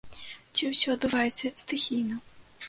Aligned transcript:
Ці 0.59 0.69
ўсё 0.69 0.95
адбываецца 0.97 1.53
стыхійна? 1.65 2.19